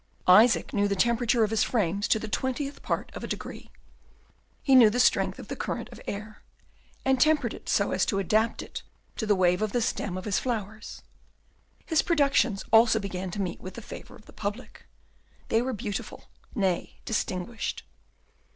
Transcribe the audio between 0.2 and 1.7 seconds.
Isaac knew the temperature of his